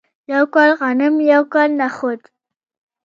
یو 0.33 0.43
کال 0.55 0.71
غنم 0.79 1.15
یو 1.31 1.43
کال 1.53 1.69
نخود. 1.81 2.21